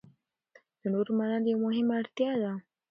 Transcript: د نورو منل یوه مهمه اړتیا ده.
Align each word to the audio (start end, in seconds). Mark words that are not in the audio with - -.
د 0.81 0.83
نورو 0.93 1.11
منل 1.19 1.43
یوه 1.51 1.61
مهمه 1.65 1.93
اړتیا 2.01 2.31
ده. 2.43 2.51